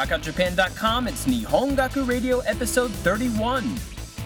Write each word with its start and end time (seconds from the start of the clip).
RockoutJapan.com, 0.00 1.08
it's 1.08 1.26
Nihongaku 1.26 2.08
Radio 2.08 2.38
episode 2.38 2.90
31. 2.90 3.78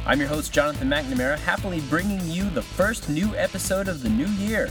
I'm 0.07 0.21
your 0.21 0.29
host, 0.29 0.53
Jonathan 0.53 0.89
McNamara, 0.89 1.37
happily 1.37 1.81
bringing 1.91 2.21
you 2.31 2.49
the 2.49 2.63
first 2.63 3.09
new 3.09 3.35
episode 3.35 3.89
of 3.89 4.01
the 4.01 4.09
new 4.09 4.29
year. 4.29 4.71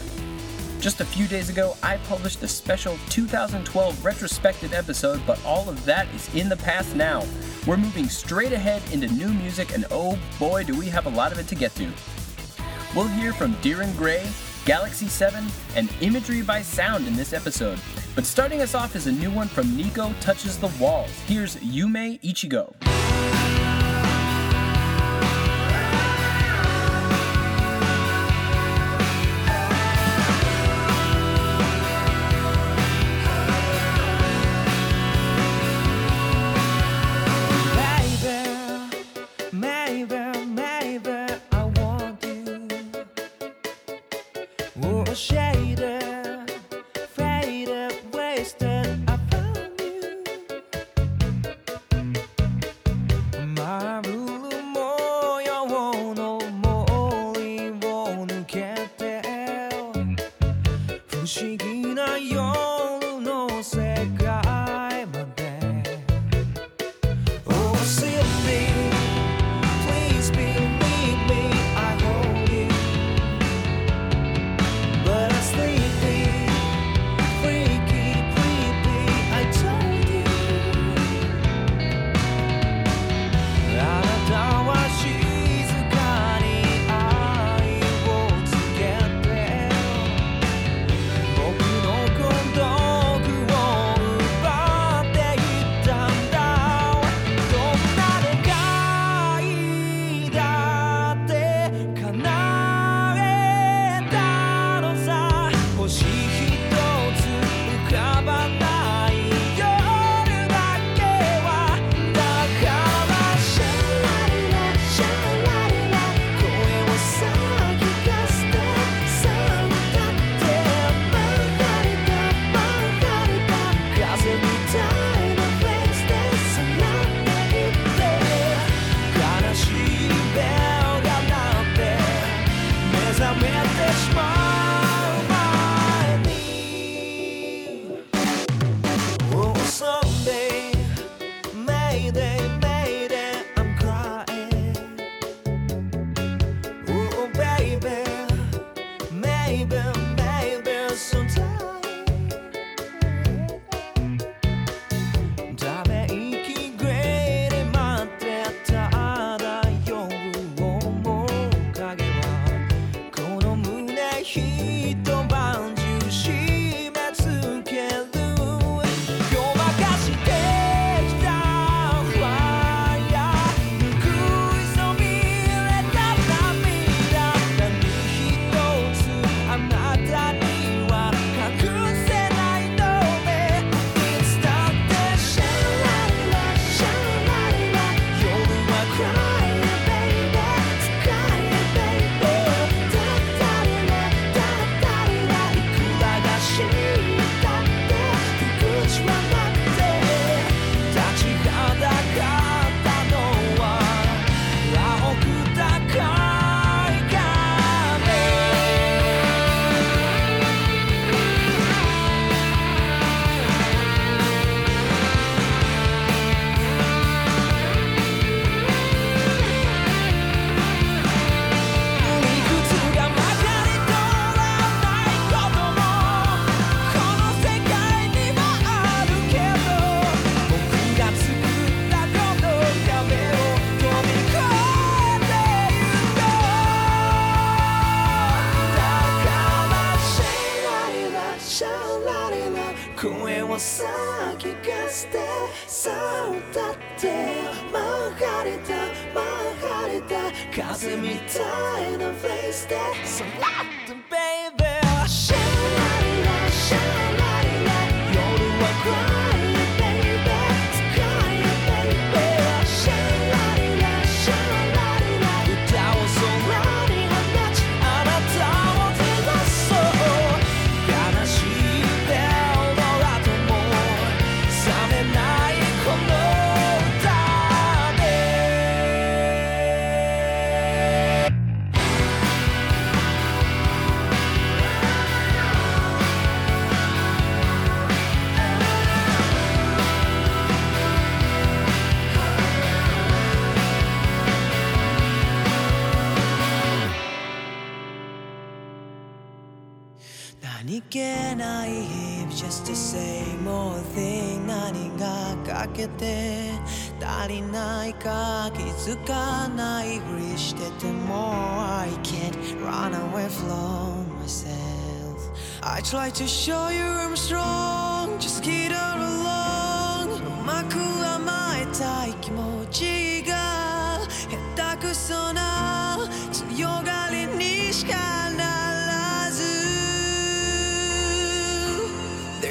Just 0.80 1.02
a 1.02 1.06
few 1.06 1.28
days 1.28 1.50
ago, 1.50 1.76
I 1.84 1.98
published 2.08 2.42
a 2.42 2.48
special 2.48 2.98
2012 3.10 4.06
retrospective 4.06 4.72
episode, 4.72 5.22
but 5.28 5.44
all 5.44 5.68
of 5.68 5.84
that 5.84 6.08
is 6.16 6.34
in 6.36 6.48
the 6.48 6.56
past 6.56 6.96
now. 6.96 7.26
We're 7.68 7.76
moving 7.76 8.08
straight 8.08 8.54
ahead 8.54 8.82
into 8.94 9.08
new 9.08 9.34
music, 9.34 9.74
and 9.74 9.84
oh 9.92 10.18
boy, 10.40 10.64
do 10.64 10.74
we 10.74 10.86
have 10.86 11.06
a 11.06 11.10
lot 11.10 11.34
of 11.34 11.38
it 11.38 11.50
to 11.50 11.56
get 11.56 11.76
to. 11.76 11.92
We'll 12.96 13.10
hear 13.10 13.34
from 13.34 13.58
Dir 13.60 13.86
Gray, 13.98 14.26
Galaxy 14.64 15.08
7, 15.08 15.44
and 15.76 15.90
Imagery 16.00 16.44
by 16.44 16.62
Sound 16.62 17.08
in 17.08 17.18
this 17.18 17.34
episode. 17.34 17.82
But 18.16 18.26
starting 18.26 18.62
us 18.62 18.76
off 18.76 18.96
is 18.96 19.08
a 19.08 19.12
new 19.12 19.32
one 19.32 19.48
from 19.48 19.76
Nico 19.76 20.14
Touches 20.22 20.58
the 20.60 20.68
Walls. 20.80 21.10
Here's 21.26 21.56
Yume 21.58 22.22
Ichigo. 22.22 22.93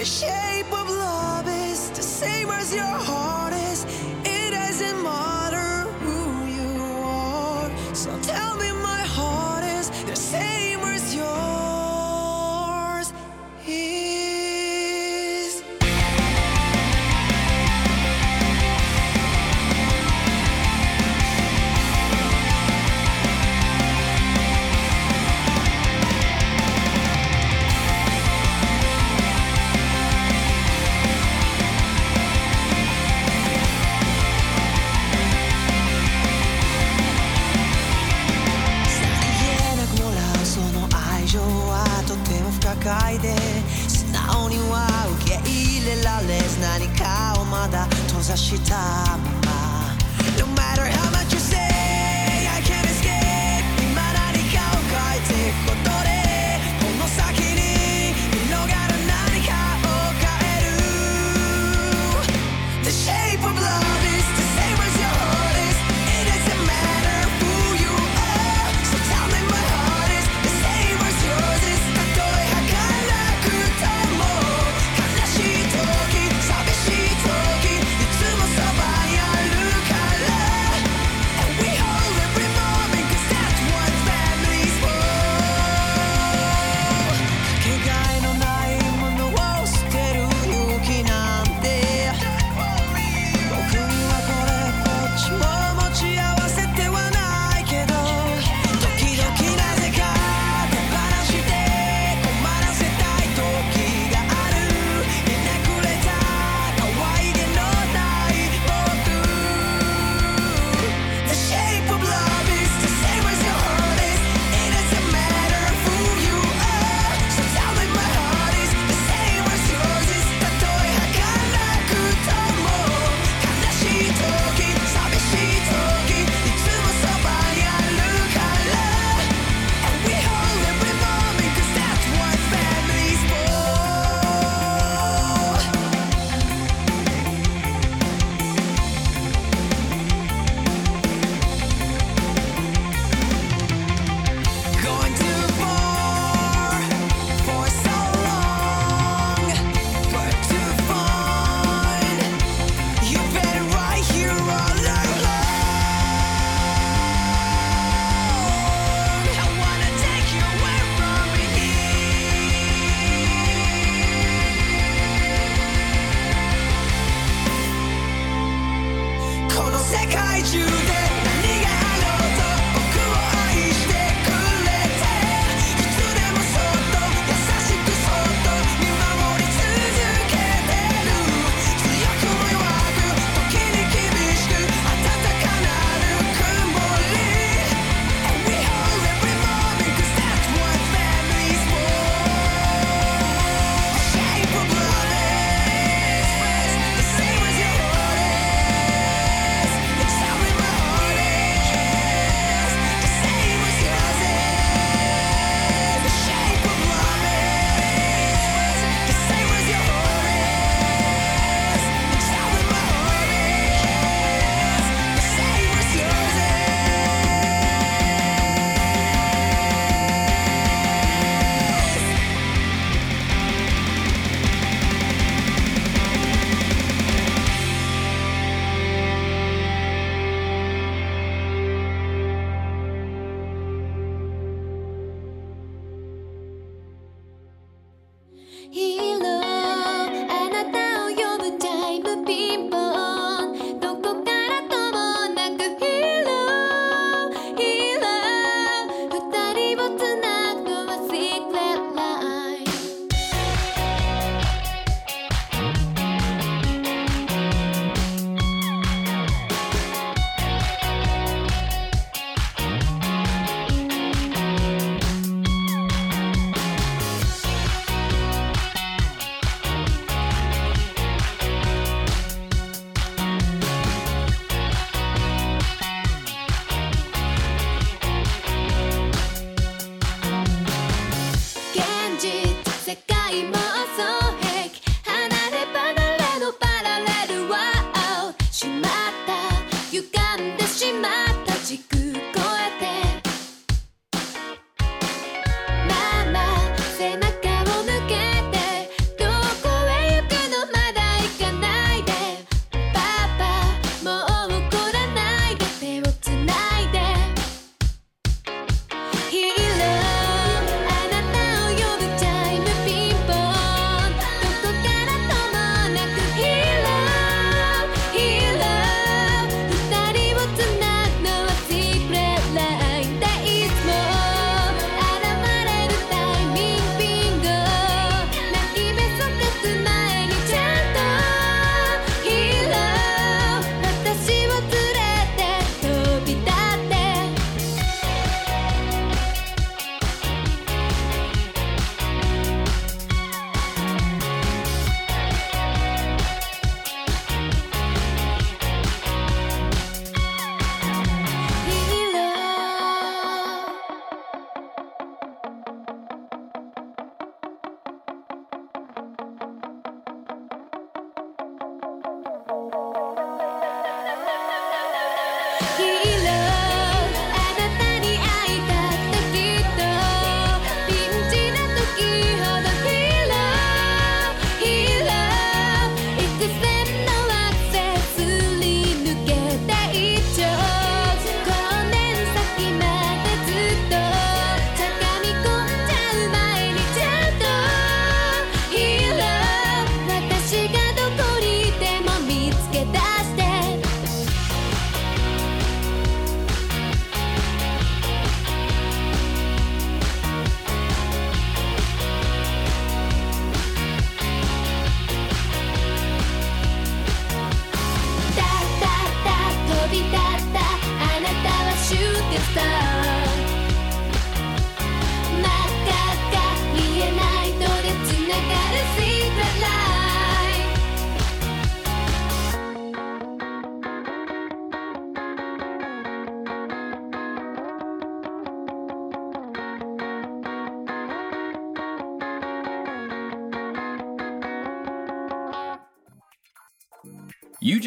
The 0.03 0.07
shape 0.07 0.73
of 0.73 0.89
love 0.91 1.47
is 1.47 1.91
the 1.91 2.03
same 2.03 2.51
as 2.51 2.75
your 2.75 2.83
heart. 2.83 3.32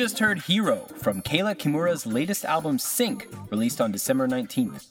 Just 0.05 0.19
heard 0.19 0.41
Hero 0.43 0.85
from 0.97 1.23
Kaela 1.23 1.55
Kimura's 1.55 2.05
latest 2.05 2.45
album 2.45 2.77
Sync, 2.77 3.27
released 3.49 3.81
on 3.81 3.91
December 3.91 4.27
19th. 4.27 4.85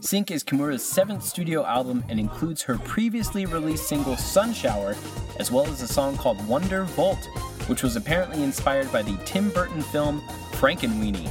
Sync 0.00 0.32
is 0.32 0.42
Kimura's 0.42 0.82
seventh 0.82 1.22
studio 1.22 1.64
album 1.64 2.02
and 2.08 2.18
includes 2.18 2.62
her 2.62 2.76
previously 2.78 3.46
released 3.46 3.88
single 3.88 4.16
Sun 4.16 4.54
Shower, 4.54 4.96
as 5.38 5.52
well 5.52 5.64
as 5.68 5.80
a 5.80 5.86
song 5.86 6.16
called 6.16 6.44
Wonder 6.48 6.82
Volt, 6.82 7.24
which 7.68 7.84
was 7.84 7.94
apparently 7.94 8.42
inspired 8.42 8.90
by 8.90 9.00
the 9.00 9.16
Tim 9.24 9.48
Burton 9.50 9.80
film 9.80 10.22
Frankenweenie. 10.54 11.30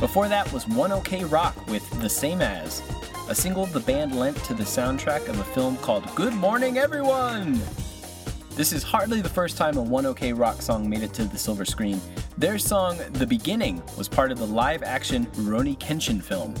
Before 0.00 0.26
that 0.26 0.50
was 0.50 0.66
One 0.66 0.92
OK 0.92 1.26
Rock 1.26 1.54
with 1.66 1.86
The 2.00 2.08
Same 2.08 2.40
As, 2.40 2.80
a 3.28 3.34
single 3.34 3.66
the 3.66 3.80
band 3.80 4.16
lent 4.16 4.42
to 4.44 4.54
the 4.54 4.64
soundtrack 4.64 5.28
of 5.28 5.38
a 5.38 5.44
film 5.44 5.76
called 5.76 6.08
Good 6.14 6.32
Morning 6.32 6.78
Everyone! 6.78 7.60
This 8.56 8.72
is 8.72 8.82
hardly 8.82 9.20
the 9.20 9.28
first 9.28 9.58
time 9.58 9.76
a 9.76 9.82
One 9.82 10.06
OK 10.06 10.32
Rock 10.32 10.62
song 10.62 10.88
made 10.88 11.02
it 11.02 11.12
to 11.12 11.24
the 11.24 11.36
silver 11.36 11.66
screen. 11.66 12.00
Their 12.38 12.56
song, 12.56 12.98
The 13.12 13.26
Beginning, 13.26 13.82
was 13.98 14.08
part 14.08 14.32
of 14.32 14.38
the 14.38 14.46
live 14.46 14.82
action 14.82 15.26
Rurouni 15.32 15.76
Kenshin 15.76 16.22
film. 16.22 16.54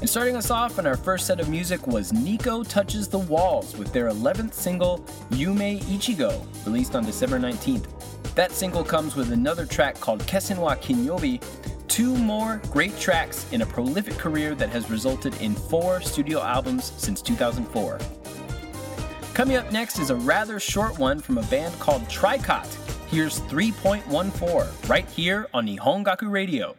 And 0.00 0.10
starting 0.10 0.34
us 0.34 0.50
off 0.50 0.76
in 0.80 0.88
our 0.88 0.96
first 0.96 1.24
set 1.28 1.38
of 1.38 1.48
music 1.48 1.86
was 1.86 2.12
Nico 2.12 2.64
Touches 2.64 3.06
the 3.06 3.20
Walls 3.20 3.76
with 3.76 3.92
their 3.92 4.08
11th 4.08 4.54
single, 4.54 4.98
Yume 5.30 5.80
Ichigo, 5.82 6.44
released 6.66 6.96
on 6.96 7.04
December 7.04 7.38
19th. 7.38 7.86
That 8.34 8.50
single 8.50 8.82
comes 8.82 9.14
with 9.14 9.30
another 9.30 9.66
track 9.66 10.00
called 10.00 10.26
Kessen 10.26 10.58
wa 10.58 10.74
Kinyobi, 10.74 11.40
two 11.86 12.16
more 12.16 12.60
great 12.72 12.98
tracks 12.98 13.46
in 13.52 13.62
a 13.62 13.66
prolific 13.66 14.14
career 14.14 14.56
that 14.56 14.70
has 14.70 14.90
resulted 14.90 15.40
in 15.40 15.54
four 15.54 16.00
studio 16.00 16.42
albums 16.42 16.92
since 16.96 17.22
2004. 17.22 18.00
Coming 19.38 19.54
up 19.54 19.70
next 19.70 20.00
is 20.00 20.10
a 20.10 20.16
rather 20.16 20.58
short 20.58 20.98
one 20.98 21.20
from 21.20 21.38
a 21.38 21.44
band 21.44 21.78
called 21.78 22.02
Tricot. 22.08 22.66
Here's 23.08 23.38
3.14 23.42 24.88
right 24.88 25.08
here 25.10 25.46
on 25.54 25.64
Nihongaku 25.64 26.28
Radio. 26.28 26.74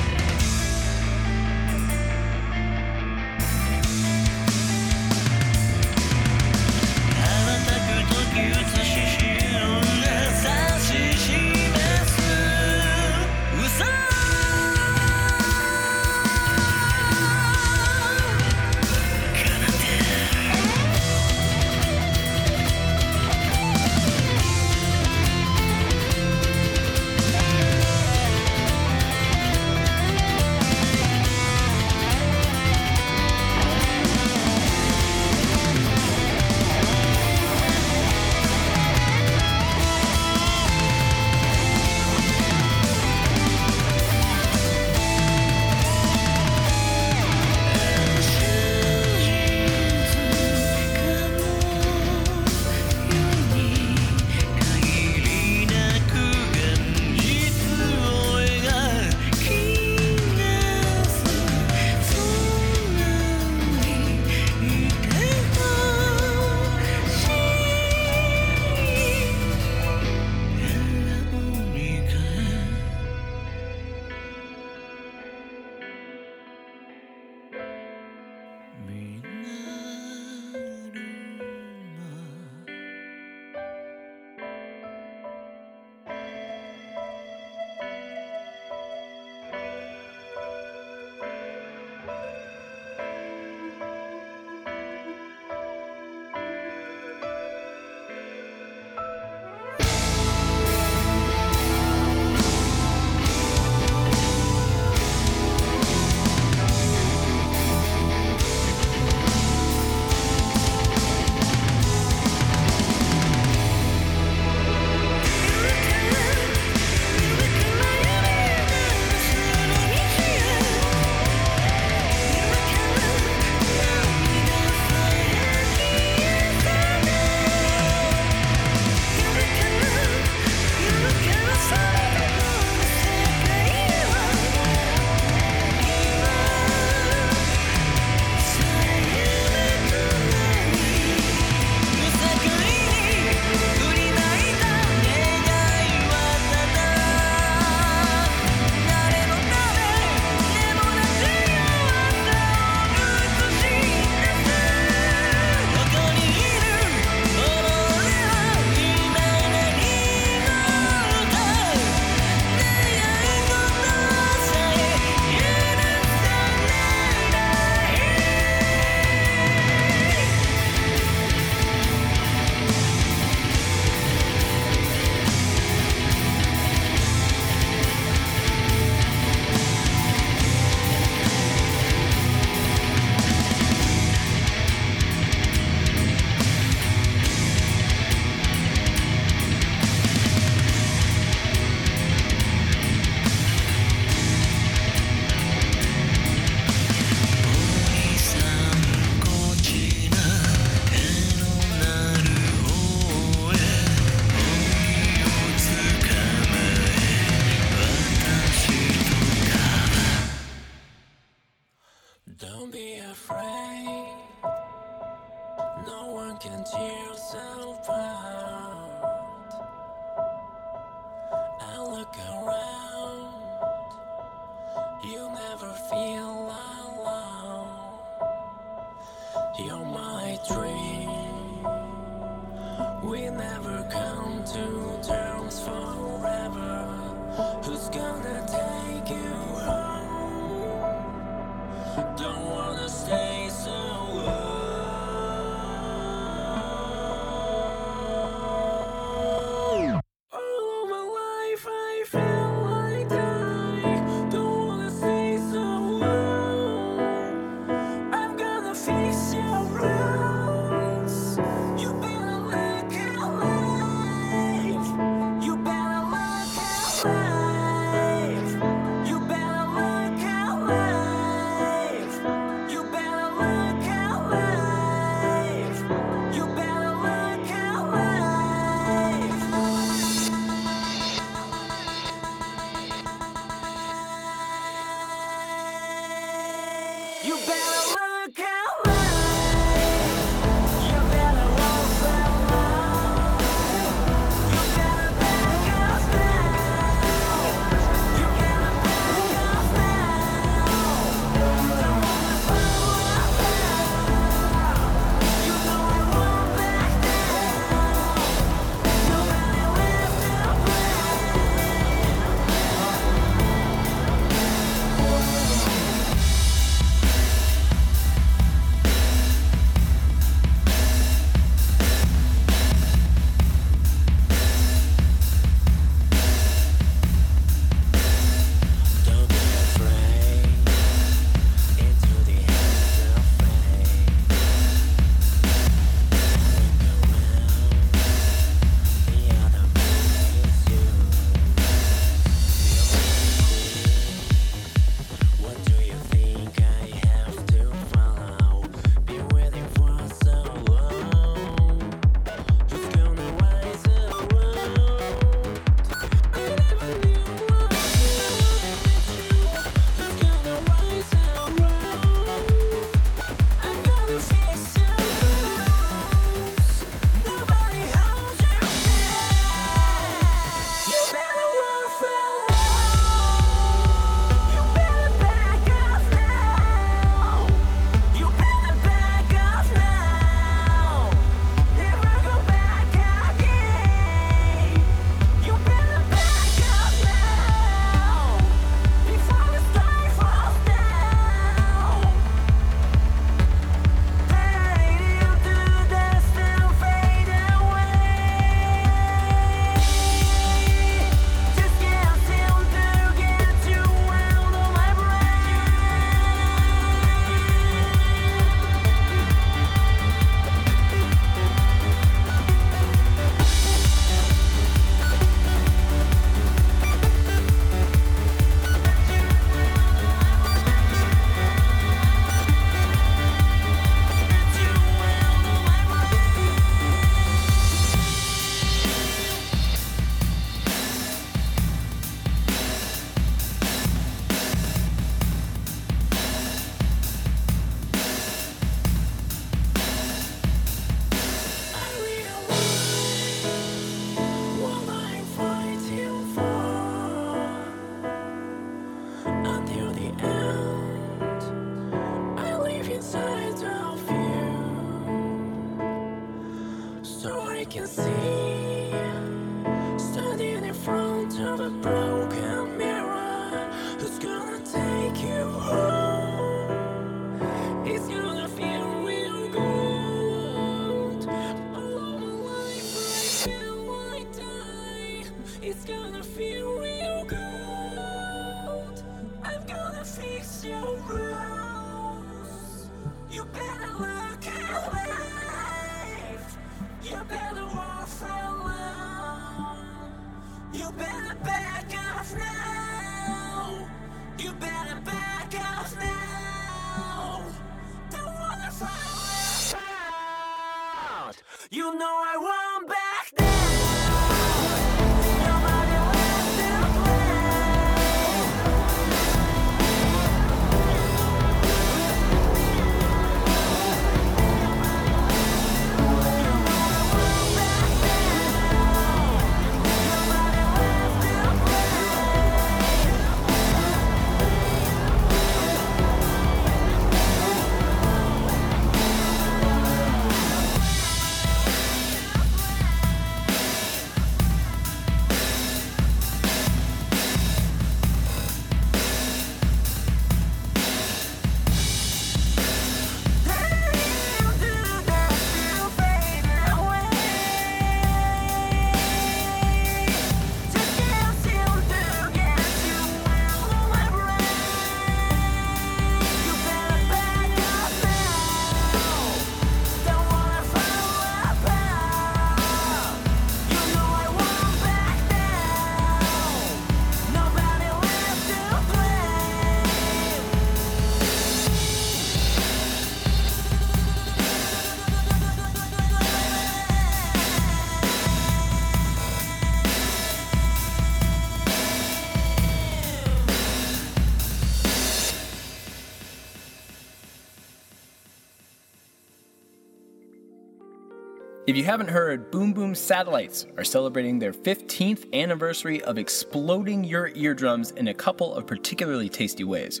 If 591.76 591.80
you 591.80 591.84
haven't 591.84 592.08
heard, 592.08 592.50
Boom 592.50 592.72
Boom 592.72 592.94
Satellites 592.94 593.66
are 593.76 593.84
celebrating 593.84 594.38
their 594.38 594.54
15th 594.54 595.30
anniversary 595.34 596.02
of 596.04 596.16
exploding 596.16 597.04
your 597.04 597.28
eardrums 597.34 597.90
in 597.90 598.08
a 598.08 598.14
couple 598.14 598.54
of 598.54 598.66
particularly 598.66 599.28
tasty 599.28 599.62
ways. 599.62 600.00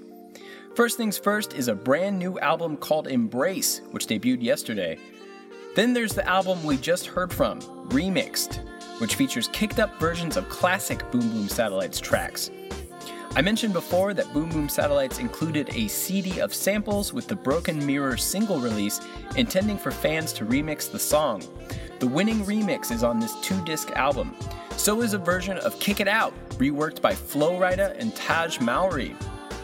First 0.74 0.96
things 0.96 1.18
first 1.18 1.52
is 1.52 1.68
a 1.68 1.74
brand 1.74 2.18
new 2.18 2.38
album 2.38 2.78
called 2.78 3.08
Embrace, 3.08 3.82
which 3.90 4.06
debuted 4.06 4.42
yesterday. 4.42 4.96
Then 5.74 5.92
there's 5.92 6.14
the 6.14 6.26
album 6.26 6.64
we 6.64 6.78
just 6.78 7.08
heard 7.08 7.30
from, 7.30 7.60
Remixed, 7.90 8.58
which 8.98 9.16
features 9.16 9.48
kicked 9.48 9.78
up 9.78 10.00
versions 10.00 10.38
of 10.38 10.48
classic 10.48 11.00
Boom 11.10 11.28
Boom 11.28 11.46
Satellites 11.46 12.00
tracks. 12.00 12.50
I 13.36 13.42
mentioned 13.42 13.74
before 13.74 14.14
that 14.14 14.32
Boom 14.32 14.48
Boom 14.48 14.66
Satellites 14.66 15.18
included 15.18 15.68
a 15.74 15.88
CD 15.88 16.40
of 16.40 16.54
samples 16.54 17.12
with 17.12 17.28
the 17.28 17.36
Broken 17.36 17.84
Mirror 17.84 18.16
single 18.16 18.58
release, 18.58 18.98
intending 19.36 19.76
for 19.76 19.90
fans 19.90 20.32
to 20.32 20.46
remix 20.46 20.90
the 20.90 20.98
song. 20.98 21.42
The 21.98 22.06
winning 22.08 22.46
remix 22.46 22.90
is 22.90 23.02
on 23.02 23.20
this 23.20 23.38
two 23.42 23.62
disc 23.66 23.90
album. 23.90 24.34
So 24.78 25.02
is 25.02 25.12
a 25.12 25.18
version 25.18 25.58
of 25.58 25.78
Kick 25.80 26.00
It 26.00 26.08
Out, 26.08 26.32
reworked 26.52 27.02
by 27.02 27.14
Flo 27.14 27.60
Rida 27.60 27.94
and 28.00 28.16
Taj 28.16 28.58
Mowry. 28.58 29.14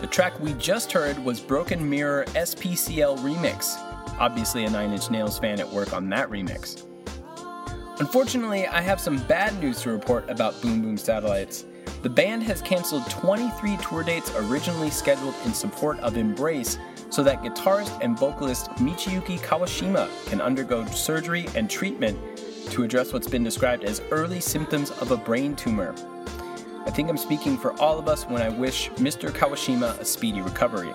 The 0.02 0.06
track 0.06 0.38
we 0.38 0.52
just 0.54 0.92
heard 0.92 1.18
was 1.24 1.40
Broken 1.40 1.88
Mirror 1.88 2.26
SPCL 2.34 3.20
Remix. 3.20 3.78
Obviously, 4.20 4.66
a 4.66 4.70
Nine 4.70 4.92
Inch 4.92 5.10
Nails 5.10 5.38
fan 5.38 5.58
at 5.60 5.72
work 5.72 5.94
on 5.94 6.10
that 6.10 6.28
remix. 6.28 6.84
Unfortunately, 8.00 8.66
I 8.66 8.82
have 8.82 9.00
some 9.00 9.16
bad 9.28 9.58
news 9.62 9.80
to 9.80 9.90
report 9.90 10.28
about 10.28 10.60
Boom 10.60 10.82
Boom 10.82 10.98
Satellites. 10.98 11.64
The 12.02 12.10
band 12.10 12.42
has 12.44 12.60
canceled 12.62 13.08
23 13.10 13.76
tour 13.76 14.02
dates 14.02 14.32
originally 14.36 14.90
scheduled 14.90 15.34
in 15.44 15.54
support 15.54 16.00
of 16.00 16.16
Embrace 16.16 16.78
so 17.10 17.22
that 17.22 17.42
guitarist 17.42 17.96
and 18.02 18.18
vocalist 18.18 18.70
Michiyuki 18.76 19.38
Kawashima 19.38 20.08
can 20.28 20.40
undergo 20.40 20.84
surgery 20.86 21.46
and 21.54 21.68
treatment 21.70 22.18
to 22.70 22.82
address 22.82 23.12
what's 23.12 23.28
been 23.28 23.44
described 23.44 23.84
as 23.84 24.00
early 24.10 24.40
symptoms 24.40 24.90
of 24.92 25.10
a 25.10 25.16
brain 25.16 25.54
tumor. 25.54 25.94
I 26.86 26.90
think 26.90 27.08
I'm 27.08 27.16
speaking 27.16 27.56
for 27.56 27.72
all 27.80 27.98
of 27.98 28.08
us 28.08 28.24
when 28.24 28.42
I 28.42 28.48
wish 28.48 28.90
Mr. 28.92 29.30
Kawashima 29.30 29.98
a 30.00 30.04
speedy 30.04 30.40
recovery. 30.40 30.92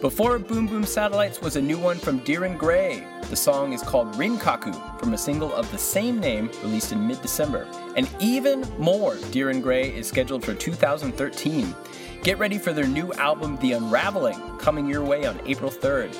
Before 0.00 0.38
Boom 0.38 0.66
Boom 0.66 0.84
Satellites 0.84 1.40
was 1.40 1.56
a 1.56 1.62
new 1.62 1.78
one 1.78 1.98
from 1.98 2.18
Dir 2.20 2.44
en 2.44 2.56
grey, 2.56 3.06
the 3.30 3.36
song 3.36 3.72
is 3.72 3.82
called 3.82 4.12
Rinkaku 4.14 4.98
from 4.98 5.12
a 5.12 5.18
single 5.18 5.52
of 5.52 5.70
the 5.70 5.78
same 5.78 6.18
name 6.20 6.50
released 6.62 6.92
in 6.92 7.06
mid 7.06 7.20
December. 7.20 7.66
And 7.98 8.08
even 8.20 8.64
more 8.78 9.16
Dir 9.32 9.50
en 9.50 9.60
grey 9.60 9.88
is 9.88 10.06
scheduled 10.06 10.44
for 10.44 10.54
2013. 10.54 11.74
Get 12.22 12.38
ready 12.38 12.56
for 12.56 12.72
their 12.72 12.86
new 12.86 13.12
album, 13.14 13.58
The 13.60 13.72
Unraveling, 13.72 14.38
coming 14.58 14.88
your 14.88 15.02
way 15.02 15.26
on 15.26 15.40
April 15.46 15.68
3rd. 15.68 16.16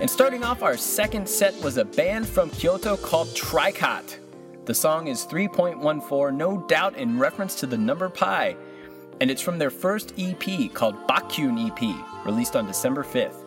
And 0.00 0.08
starting 0.08 0.44
off 0.44 0.62
our 0.62 0.76
second 0.76 1.28
set 1.28 1.60
was 1.64 1.78
a 1.78 1.84
band 1.84 2.28
from 2.28 2.50
Kyoto 2.50 2.96
called 2.96 3.26
Tricot. 3.34 4.20
The 4.66 4.74
song 4.74 5.08
is 5.08 5.26
3.14, 5.26 6.36
no 6.36 6.58
doubt 6.68 6.96
in 6.96 7.18
reference 7.18 7.56
to 7.56 7.66
the 7.66 7.76
number 7.76 8.08
pi, 8.08 8.54
and 9.20 9.32
it's 9.32 9.42
from 9.42 9.58
their 9.58 9.70
first 9.70 10.14
EP 10.16 10.72
called 10.74 10.94
Bakun 11.08 11.58
EP, 11.58 12.24
released 12.24 12.54
on 12.54 12.68
December 12.68 13.02
5th. 13.02 13.44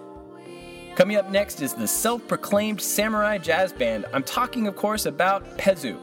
Coming 0.97 1.15
up 1.15 1.31
next 1.31 1.61
is 1.61 1.73
the 1.73 1.87
self 1.87 2.27
proclaimed 2.27 2.81
samurai 2.81 3.37
jazz 3.37 3.71
band. 3.71 4.05
I'm 4.11 4.23
talking, 4.23 4.67
of 4.67 4.75
course, 4.75 5.05
about 5.05 5.57
Pezu. 5.57 5.97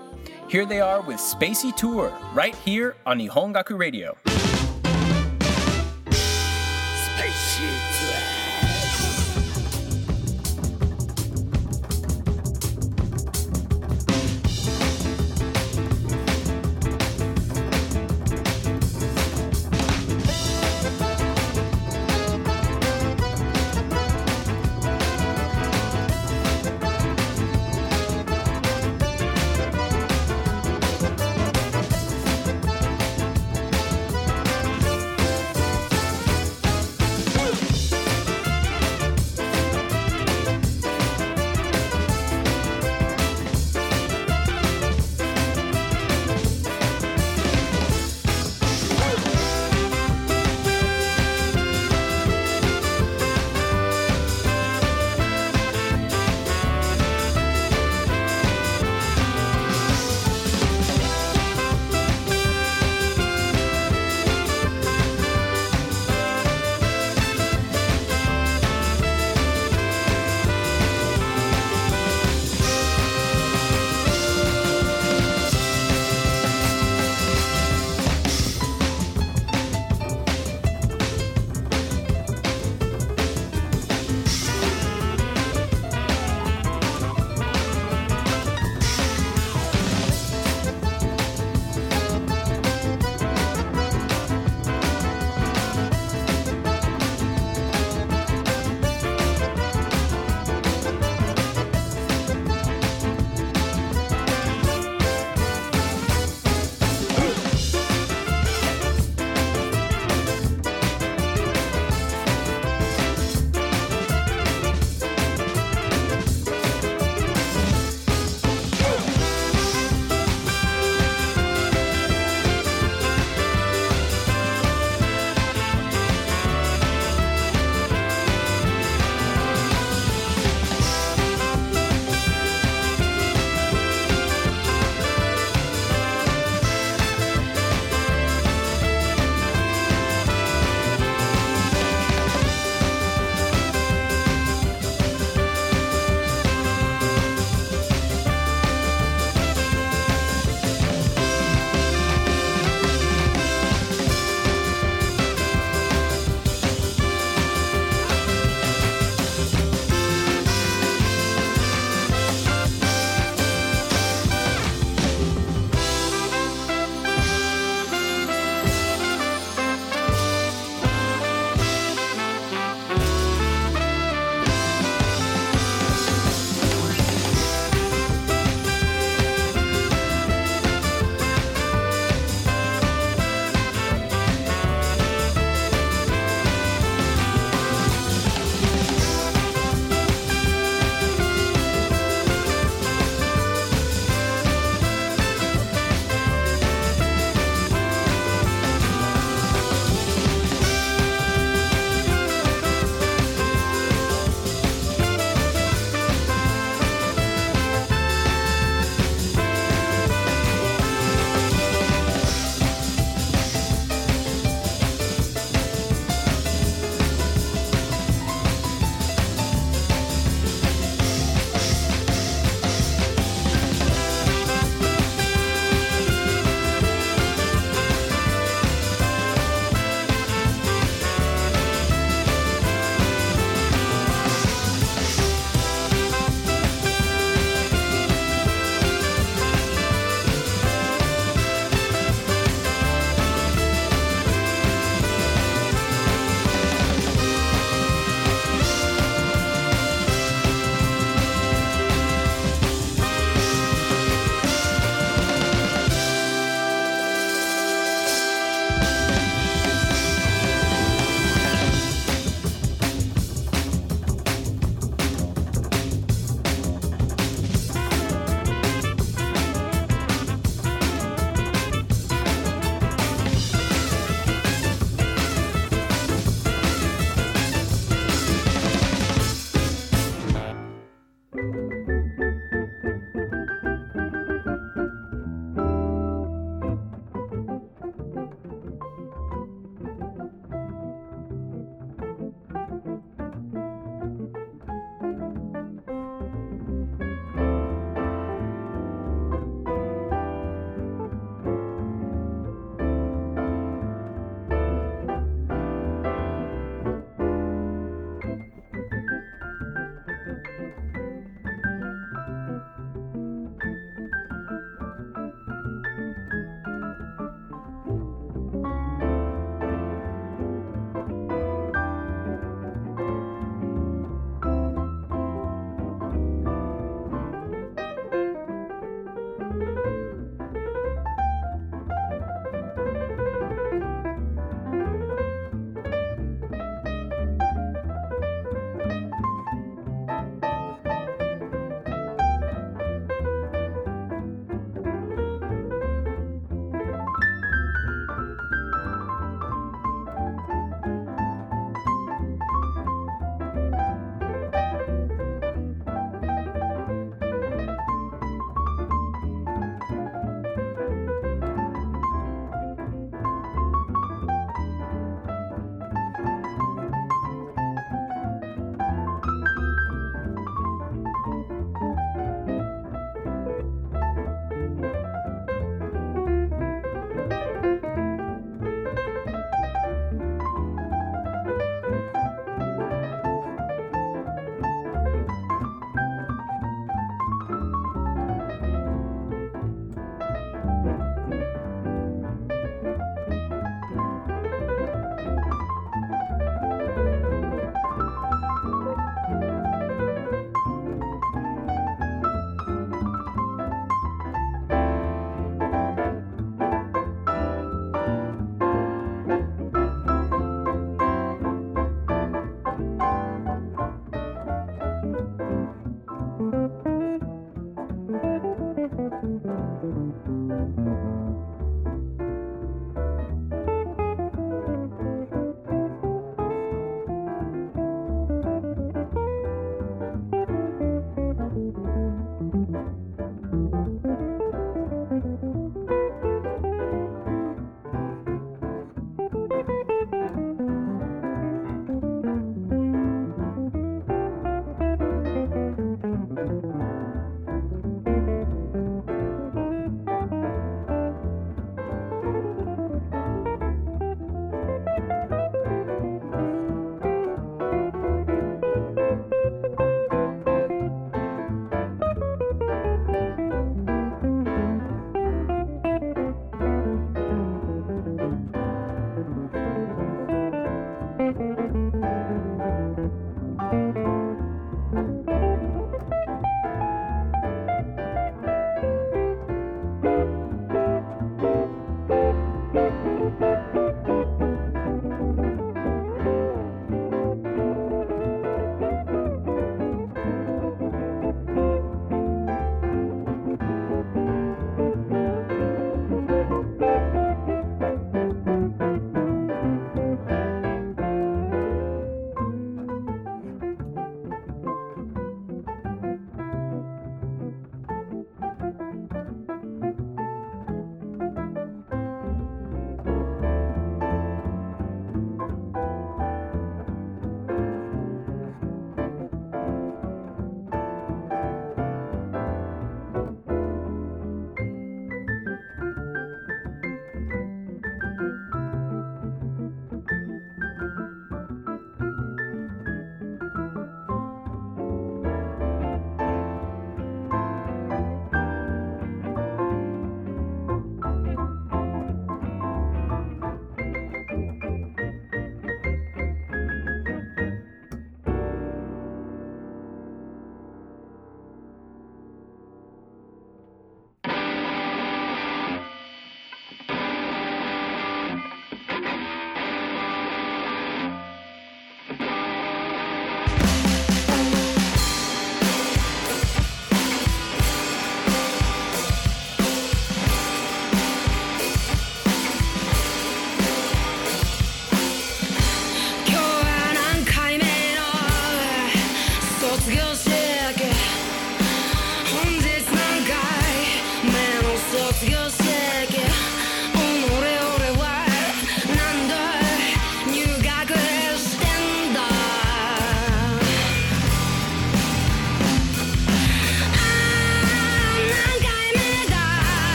Here 0.48 0.64
they 0.64 0.80
are 0.80 1.02
with 1.02 1.18
Spacey 1.18 1.76
Tour, 1.76 2.10
right 2.32 2.54
here 2.54 2.96
on 3.04 3.18
Nihongaku 3.18 3.78
Radio. 3.78 4.16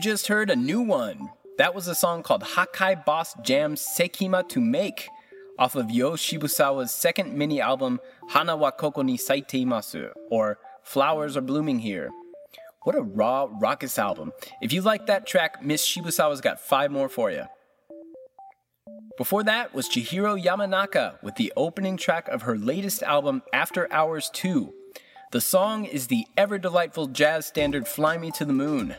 Just 0.00 0.28
heard 0.28 0.50
a 0.50 0.56
new 0.56 0.80
one. 0.80 1.30
That 1.58 1.74
was 1.74 1.86
a 1.86 1.94
song 1.94 2.22
called 2.22 2.42
Hakai 2.42 3.04
Boss 3.04 3.34
Jam 3.42 3.74
Sekima 3.74 4.48
to 4.48 4.60
Make 4.60 5.08
off 5.58 5.76
of 5.76 5.90
Yo 5.90 6.12
Shibusawa's 6.12 6.92
second 6.92 7.34
mini 7.34 7.60
album 7.60 8.00
Hana 8.30 8.56
wa 8.56 8.70
Koko 8.70 9.02
ni 9.02 9.18
Saiteimasu, 9.18 10.10
or 10.30 10.58
Flowers 10.82 11.36
Are 11.36 11.42
Blooming 11.42 11.80
Here. 11.80 12.08
What 12.84 12.96
a 12.96 13.02
raw, 13.02 13.48
raucous 13.60 13.98
album. 13.98 14.32
If 14.62 14.72
you 14.72 14.80
like 14.80 15.06
that 15.06 15.26
track, 15.26 15.62
Miss 15.62 15.86
Shibusawa's 15.86 16.40
got 16.40 16.60
five 16.60 16.90
more 16.90 17.10
for 17.10 17.30
you. 17.30 17.44
Before 19.18 19.44
that 19.44 19.74
was 19.74 19.86
Chihiro 19.86 20.42
Yamanaka 20.42 21.22
with 21.22 21.34
the 21.34 21.52
opening 21.58 21.98
track 21.98 22.26
of 22.28 22.42
her 22.42 22.56
latest 22.56 23.02
album, 23.02 23.42
After 23.52 23.86
Hours 23.92 24.30
2. 24.32 24.72
The 25.32 25.42
song 25.42 25.84
is 25.84 26.06
the 26.06 26.24
ever 26.38 26.56
delightful 26.56 27.06
jazz 27.06 27.44
standard 27.44 27.86
Fly 27.86 28.16
Me 28.16 28.30
to 28.30 28.46
the 28.46 28.54
Moon. 28.54 28.96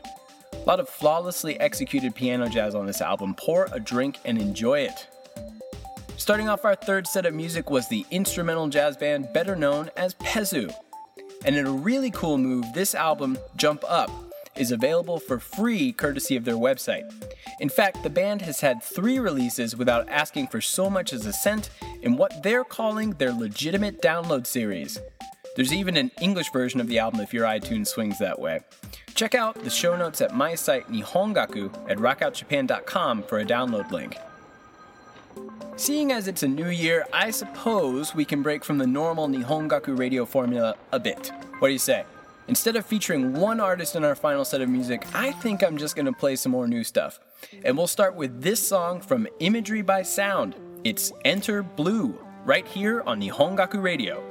A 0.53 0.63
lot 0.65 0.79
of 0.79 0.87
flawlessly 0.87 1.59
executed 1.59 2.13
piano 2.13 2.47
jazz 2.47 2.75
on 2.75 2.85
this 2.85 3.01
album. 3.01 3.33
Pour 3.35 3.67
a 3.71 3.79
drink 3.79 4.19
and 4.25 4.37
enjoy 4.39 4.81
it. 4.81 5.07
Starting 6.17 6.47
off 6.47 6.65
our 6.65 6.75
third 6.75 7.07
set 7.07 7.25
of 7.25 7.33
music 7.33 7.71
was 7.71 7.87
the 7.87 8.05
instrumental 8.11 8.67
jazz 8.67 8.95
band 8.95 9.33
better 9.33 9.55
known 9.55 9.89
as 9.97 10.13
Pezu. 10.15 10.71
And 11.43 11.55
in 11.55 11.65
a 11.65 11.71
really 11.71 12.11
cool 12.11 12.37
move, 12.37 12.65
this 12.75 12.93
album, 12.93 13.39
Jump 13.55 13.83
Up, 13.87 14.11
is 14.55 14.71
available 14.71 15.19
for 15.19 15.39
free 15.39 15.91
courtesy 15.91 16.35
of 16.35 16.45
their 16.45 16.55
website. 16.55 17.11
In 17.59 17.69
fact, 17.69 18.03
the 18.03 18.09
band 18.09 18.43
has 18.43 18.59
had 18.59 18.83
three 18.83 19.17
releases 19.17 19.75
without 19.75 20.07
asking 20.09 20.47
for 20.47 20.61
so 20.61 20.89
much 20.89 21.13
as 21.13 21.25
a 21.25 21.33
cent 21.33 21.71
in 22.03 22.17
what 22.17 22.43
they're 22.43 22.63
calling 22.63 23.11
their 23.11 23.33
legitimate 23.33 24.01
download 24.01 24.45
series. 24.45 24.99
There's 25.55 25.73
even 25.73 25.97
an 25.97 26.11
English 26.21 26.51
version 26.51 26.79
of 26.79 26.87
the 26.87 26.99
album 26.99 27.21
if 27.21 27.33
your 27.33 27.45
iTunes 27.45 27.87
swings 27.87 28.19
that 28.19 28.39
way. 28.39 28.59
Check 29.15 29.35
out 29.35 29.55
the 29.63 29.69
show 29.69 29.95
notes 29.95 30.21
at 30.21 30.35
my 30.35 30.55
site 30.55 30.87
Nihongaku 30.91 31.89
at 31.89 31.97
rockoutjapan.com 31.97 33.23
for 33.23 33.39
a 33.39 33.45
download 33.45 33.91
link. 33.91 34.17
Seeing 35.75 36.11
as 36.11 36.27
it's 36.27 36.43
a 36.43 36.47
new 36.47 36.69
year, 36.69 37.05
I 37.13 37.31
suppose 37.31 38.13
we 38.13 38.25
can 38.25 38.41
break 38.41 38.63
from 38.63 38.77
the 38.77 38.87
normal 38.87 39.27
Nihongaku 39.27 39.97
radio 39.97 40.25
formula 40.25 40.75
a 40.91 40.99
bit. 40.99 41.31
What 41.59 41.69
do 41.69 41.73
you 41.73 41.79
say? 41.79 42.03
Instead 42.47 42.75
of 42.75 42.85
featuring 42.85 43.33
one 43.33 43.59
artist 43.59 43.95
in 43.95 44.03
our 44.03 44.15
final 44.15 44.43
set 44.43 44.61
of 44.61 44.69
music, 44.69 45.05
I 45.13 45.31
think 45.31 45.63
I'm 45.63 45.77
just 45.77 45.95
gonna 45.95 46.13
play 46.13 46.35
some 46.35 46.51
more 46.51 46.67
new 46.67 46.83
stuff. 46.83 47.19
And 47.63 47.77
we'll 47.77 47.87
start 47.87 48.15
with 48.15 48.41
this 48.41 48.65
song 48.65 49.01
from 49.01 49.27
Imagery 49.39 49.81
by 49.81 50.01
Sound. 50.01 50.55
It's 50.83 51.13
Enter 51.23 51.63
Blue, 51.63 52.17
right 52.43 52.67
here 52.67 53.03
on 53.05 53.21
Nihongaku 53.21 53.81
Radio. 53.81 54.30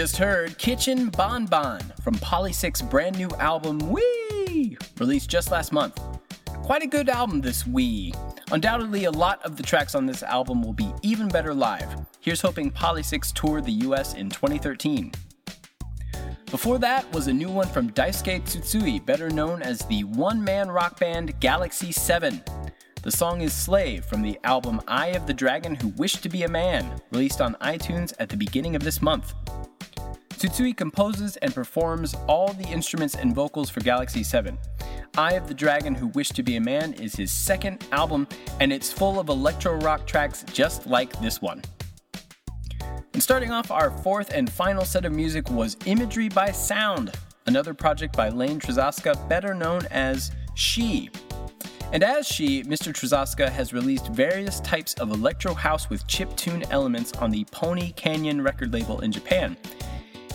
just 0.00 0.16
heard 0.16 0.56
Kitchen 0.56 1.10
Bon 1.10 1.44
Bon 1.44 1.78
from 2.02 2.14
Polysics' 2.14 2.80
brand 2.80 3.18
new 3.18 3.28
album 3.38 3.78
Wee, 3.90 4.78
released 4.98 5.28
just 5.28 5.50
last 5.50 5.72
month. 5.72 6.00
Quite 6.62 6.82
a 6.82 6.86
good 6.86 7.10
album, 7.10 7.42
this 7.42 7.66
Wee. 7.66 8.14
Undoubtedly, 8.50 9.04
a 9.04 9.10
lot 9.10 9.42
of 9.42 9.58
the 9.58 9.62
tracks 9.62 9.94
on 9.94 10.06
this 10.06 10.22
album 10.22 10.62
will 10.62 10.72
be 10.72 10.90
even 11.02 11.28
better 11.28 11.52
live. 11.52 11.86
Here's 12.20 12.40
hoping 12.40 12.70
Polysics 12.70 13.30
toured 13.30 13.66
the 13.66 13.72
US 13.72 14.14
in 14.14 14.30
2013. 14.30 15.12
Before 16.50 16.78
that 16.78 17.12
was 17.12 17.26
a 17.26 17.34
new 17.34 17.50
one 17.50 17.68
from 17.68 17.90
Daisuke 17.90 18.40
Tsutsui, 18.44 19.04
better 19.04 19.28
known 19.28 19.60
as 19.60 19.80
the 19.80 20.04
one 20.04 20.42
man 20.42 20.70
rock 20.70 20.98
band 20.98 21.38
Galaxy 21.40 21.92
7. 21.92 22.42
The 23.02 23.10
song 23.10 23.42
is 23.42 23.52
Slave 23.52 24.06
from 24.06 24.22
the 24.22 24.38
album 24.44 24.80
Eye 24.88 25.08
of 25.08 25.26
the 25.26 25.34
Dragon 25.34 25.74
Who 25.74 25.88
Wished 25.98 26.22
to 26.22 26.30
Be 26.30 26.44
a 26.44 26.48
Man, 26.48 27.02
released 27.12 27.42
on 27.42 27.54
iTunes 27.56 28.14
at 28.18 28.30
the 28.30 28.36
beginning 28.38 28.74
of 28.74 28.82
this 28.82 29.02
month. 29.02 29.34
Tsutsui 30.40 30.74
composes 30.74 31.36
and 31.36 31.54
performs 31.54 32.14
all 32.26 32.54
the 32.54 32.64
instruments 32.64 33.14
and 33.14 33.34
vocals 33.34 33.68
for 33.68 33.80
Galaxy 33.80 34.22
7. 34.22 34.56
Eye 35.18 35.34
of 35.34 35.46
the 35.46 35.52
Dragon 35.52 35.94
Who 35.94 36.06
Wished 36.06 36.34
to 36.36 36.42
Be 36.42 36.56
a 36.56 36.60
Man 36.62 36.94
is 36.94 37.14
his 37.14 37.30
second 37.30 37.86
album, 37.92 38.26
and 38.58 38.72
it's 38.72 38.90
full 38.90 39.20
of 39.20 39.28
electro 39.28 39.74
rock 39.74 40.06
tracks 40.06 40.42
just 40.50 40.86
like 40.86 41.12
this 41.20 41.42
one. 41.42 41.60
And 43.12 43.22
starting 43.22 43.50
off 43.50 43.70
our 43.70 43.90
fourth 43.90 44.32
and 44.32 44.50
final 44.50 44.86
set 44.86 45.04
of 45.04 45.12
music 45.12 45.50
was 45.50 45.76
Imagery 45.84 46.30
by 46.30 46.52
Sound, 46.52 47.12
another 47.44 47.74
project 47.74 48.16
by 48.16 48.30
Lane 48.30 48.58
Trzaska, 48.58 49.28
better 49.28 49.52
known 49.52 49.82
as 49.90 50.30
She. 50.54 51.10
And 51.92 52.02
as 52.02 52.26
she, 52.26 52.62
Mr. 52.62 52.94
Trzaska 52.94 53.50
has 53.50 53.74
released 53.74 54.08
various 54.08 54.60
types 54.60 54.94
of 54.94 55.10
electro 55.10 55.52
house 55.52 55.90
with 55.90 56.06
chip 56.06 56.34
tune 56.36 56.64
elements 56.70 57.12
on 57.18 57.30
the 57.30 57.44
Pony 57.50 57.92
Canyon 57.92 58.40
record 58.40 58.72
label 58.72 59.00
in 59.00 59.12
Japan. 59.12 59.58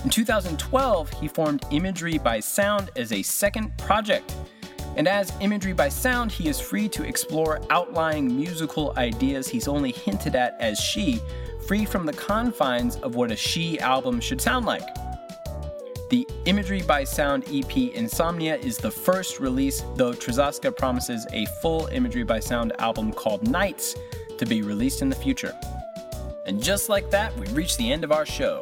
In 0.05 0.11
2012, 0.11 1.09
he 1.19 1.27
formed 1.27 1.65
Imagery 1.71 2.19
by 2.19 2.39
Sound 2.39 2.91
as 2.95 3.11
a 3.11 3.23
second 3.23 3.75
project. 3.79 4.35
And 4.97 5.07
as 5.07 5.33
Imagery 5.41 5.73
by 5.73 5.89
Sound, 5.89 6.31
he 6.31 6.47
is 6.47 6.59
free 6.59 6.87
to 6.89 7.01
explore 7.03 7.59
outlying 7.71 8.27
musical 8.27 8.93
ideas 8.97 9.47
he's 9.47 9.67
only 9.67 9.91
hinted 9.91 10.35
at 10.35 10.57
as 10.59 10.79
she, 10.79 11.19
free 11.67 11.85
from 11.85 12.05
the 12.05 12.13
confines 12.13 12.97
of 12.97 13.15
what 13.15 13.31
a 13.31 13.35
she 13.35 13.79
album 13.79 14.21
should 14.21 14.39
sound 14.39 14.67
like. 14.67 14.85
The 16.11 16.27
Imagery 16.45 16.83
by 16.83 17.03
Sound 17.03 17.43
EP 17.51 17.75
Insomnia 17.75 18.57
is 18.57 18.77
the 18.77 18.91
first 18.91 19.39
release, 19.39 19.83
though 19.95 20.13
Trzaska 20.13 20.77
promises 20.77 21.25
a 21.33 21.47
full 21.63 21.87
Imagery 21.87 22.23
by 22.23 22.39
Sound 22.39 22.73
album 22.77 23.11
called 23.11 23.47
Nights 23.47 23.95
to 24.37 24.45
be 24.45 24.61
released 24.61 25.01
in 25.01 25.09
the 25.09 25.15
future. 25.15 25.57
And 26.45 26.61
just 26.61 26.89
like 26.89 27.09
that, 27.09 27.35
we 27.39 27.47
reach 27.47 27.75
the 27.77 27.91
end 27.91 28.03
of 28.03 28.11
our 28.11 28.27
show. 28.27 28.61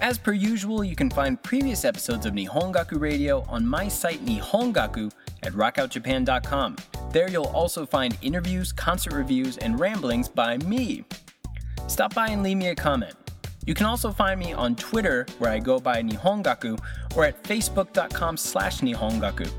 As 0.00 0.16
per 0.16 0.32
usual, 0.32 0.82
you 0.82 0.96
can 0.96 1.10
find 1.10 1.42
previous 1.42 1.84
episodes 1.84 2.24
of 2.24 2.32
Nihongaku 2.32 2.98
Radio 2.98 3.44
on 3.48 3.66
my 3.66 3.86
site 3.86 4.24
Nihongaku 4.24 5.12
at 5.42 5.52
rockoutjapan.com. 5.52 6.76
There 7.12 7.28
you'll 7.28 7.44
also 7.44 7.84
find 7.84 8.16
interviews, 8.22 8.72
concert 8.72 9.12
reviews, 9.12 9.58
and 9.58 9.78
ramblings 9.78 10.26
by 10.26 10.56
me. 10.58 11.04
Stop 11.86 12.14
by 12.14 12.28
and 12.28 12.42
leave 12.42 12.56
me 12.56 12.68
a 12.68 12.74
comment. 12.74 13.14
You 13.66 13.74
can 13.74 13.84
also 13.84 14.10
find 14.10 14.40
me 14.40 14.54
on 14.54 14.74
Twitter, 14.74 15.26
where 15.38 15.50
I 15.50 15.58
go 15.58 15.78
by 15.78 16.02
Nihongaku, 16.02 16.80
or 17.14 17.26
at 17.26 17.42
facebook.com 17.42 18.38
slash 18.38 18.80
Nihongaku. 18.80 19.50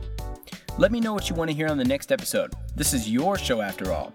Let 0.80 0.92
me 0.92 1.00
know 1.00 1.14
what 1.14 1.30
you 1.30 1.36
want 1.36 1.52
to 1.52 1.56
hear 1.56 1.68
on 1.68 1.78
the 1.78 1.86
next 1.86 2.12
episode. 2.12 2.56
This 2.76 2.96
is 2.96 3.08
your 3.08 3.38
show 3.38 3.62
after 3.62 3.92
all. 3.92 4.12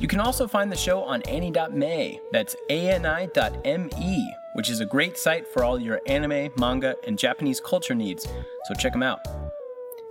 You 0.00 0.08
can 0.08 0.18
also 0.18 0.48
find 0.48 0.72
the 0.72 0.76
show 0.76 1.04
on 1.04 1.22
ani.me, 1.22 2.20
that's 2.32 2.56
ani.me, 2.68 4.34
which 4.54 4.70
is 4.70 4.80
a 4.80 4.86
great 4.86 5.16
site 5.16 5.46
for 5.46 5.62
all 5.62 5.78
your 5.78 6.00
anime, 6.06 6.50
manga, 6.56 6.96
and 7.06 7.18
Japanese 7.18 7.60
culture 7.60 7.94
needs, 7.94 8.26
so 8.64 8.74
check 8.74 8.92
them 8.92 9.02
out. 9.02 9.20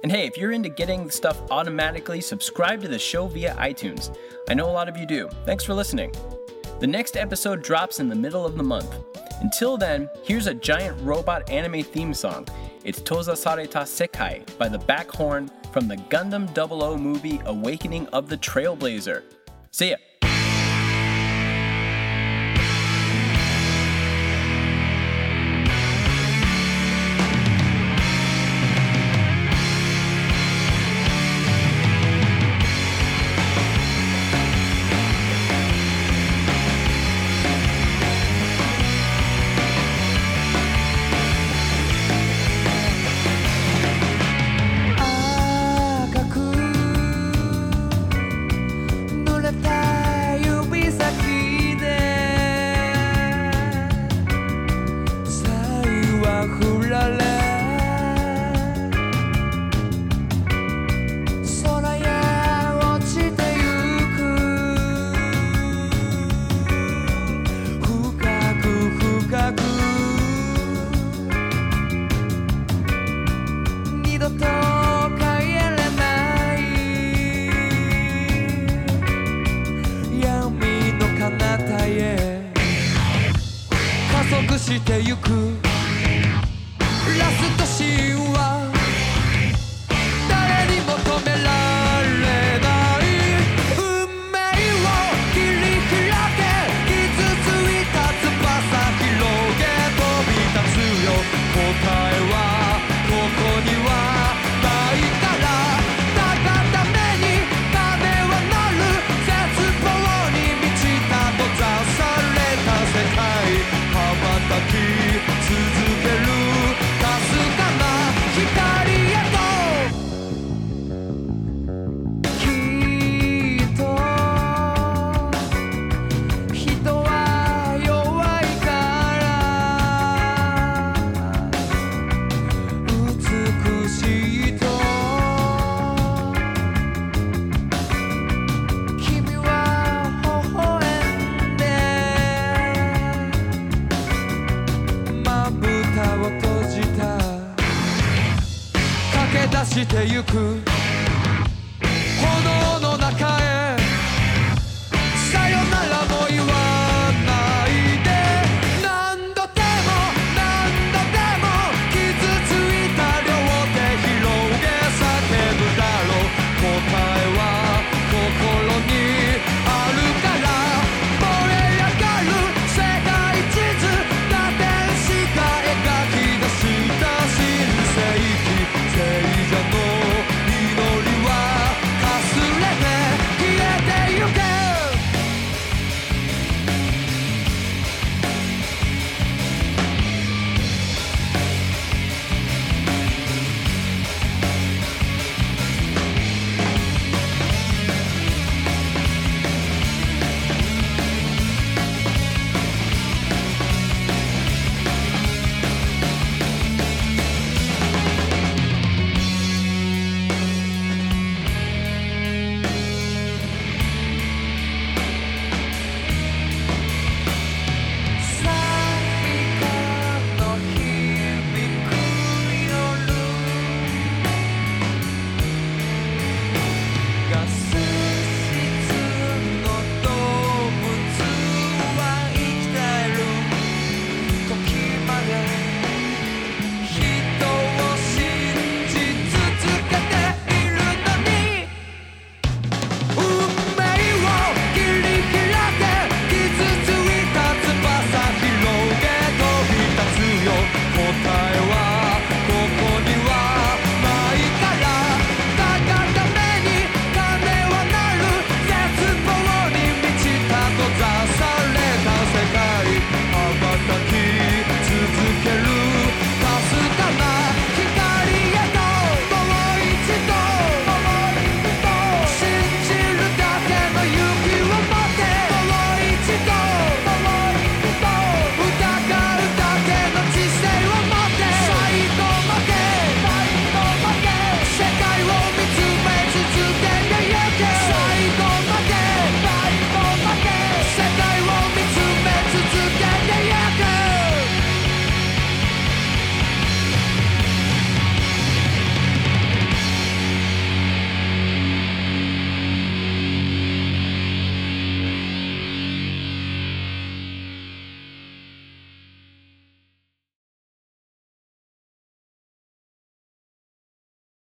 And 0.03 0.11
hey, 0.11 0.27
if 0.27 0.37
you're 0.37 0.51
into 0.51 0.69
getting 0.69 1.09
stuff 1.09 1.41
automatically, 1.49 2.19
subscribe 2.21 2.81
to 2.81 2.87
the 2.87 2.99
show 2.99 3.27
via 3.27 3.55
iTunes. 3.55 4.15
I 4.49 4.53
know 4.53 4.69
a 4.69 4.71
lot 4.71 4.89
of 4.89 4.97
you 4.97 5.05
do. 5.05 5.29
Thanks 5.45 5.63
for 5.63 5.73
listening. 5.73 6.13
The 6.79 6.87
next 6.87 7.15
episode 7.15 7.63
drops 7.63 8.01
in 8.01 8.09
the 8.09 8.15
middle 8.15 8.45
of 8.45 8.57
the 8.57 8.63
month. 8.63 8.93
Until 9.39 9.77
then, 9.77 10.09
here's 10.23 10.47
a 10.47 10.53
giant 10.53 10.99
robot 11.01 11.49
anime 11.49 11.83
theme 11.83 12.13
song. 12.13 12.47
It's 12.83 12.99
Toza 12.99 13.33
Sareta 13.33 13.83
Sekai 13.83 14.45
by 14.57 14.67
the 14.67 14.79
Back 14.79 15.09
Horn 15.09 15.49
from 15.71 15.87
the 15.87 15.95
Gundam 15.95 16.53
00 16.53 16.97
movie 16.97 17.39
Awakening 17.45 18.07
of 18.07 18.27
the 18.27 18.37
Trailblazer. 18.37 19.23
See 19.71 19.91
ya! 19.91 19.95